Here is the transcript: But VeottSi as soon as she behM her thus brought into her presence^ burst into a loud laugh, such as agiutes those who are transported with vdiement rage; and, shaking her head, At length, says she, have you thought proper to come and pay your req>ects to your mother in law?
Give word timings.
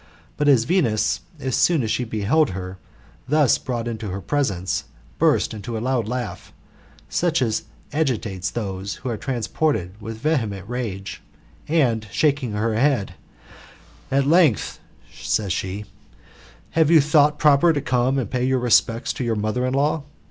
But 0.35 0.47
VeottSi 0.47 1.19
as 1.39 1.55
soon 1.55 1.83
as 1.83 1.91
she 1.91 2.07
behM 2.07 2.49
her 2.49 2.79
thus 3.29 3.59
brought 3.59 3.87
into 3.87 4.07
her 4.09 4.19
presence^ 4.19 4.85
burst 5.19 5.53
into 5.53 5.77
a 5.77 5.77
loud 5.77 6.07
laugh, 6.07 6.51
such 7.07 7.39
as 7.39 7.65
agiutes 7.93 8.51
those 8.51 8.95
who 8.95 9.09
are 9.09 9.15
transported 9.17 10.01
with 10.01 10.23
vdiement 10.23 10.63
rage; 10.67 11.21
and, 11.67 12.07
shaking 12.09 12.53
her 12.53 12.73
head, 12.73 13.13
At 14.09 14.25
length, 14.25 14.79
says 15.13 15.53
she, 15.53 15.85
have 16.71 16.89
you 16.89 16.99
thought 16.99 17.37
proper 17.37 17.71
to 17.71 17.79
come 17.79 18.17
and 18.17 18.27
pay 18.27 18.43
your 18.43 18.59
req>ects 18.59 19.13
to 19.17 19.23
your 19.23 19.35
mother 19.35 19.67
in 19.67 19.75
law? 19.75 20.01